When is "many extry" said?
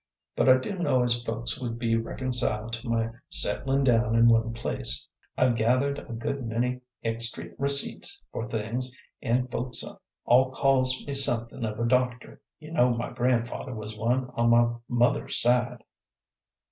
6.43-7.53